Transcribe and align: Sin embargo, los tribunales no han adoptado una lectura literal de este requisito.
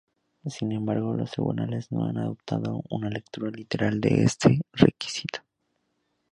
Sin 0.47 0.71
embargo, 0.71 1.13
los 1.13 1.29
tribunales 1.29 1.91
no 1.91 2.05
han 2.05 2.17
adoptado 2.17 2.81
una 2.89 3.11
lectura 3.11 3.51
literal 3.51 4.01
de 4.01 4.23
este 4.23 4.59
requisito. 4.73 5.41